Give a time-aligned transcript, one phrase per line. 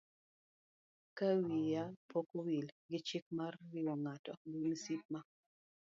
[1.17, 5.19] Ka wiya pok owil gi chik mar riwo ng'ato gi msip ma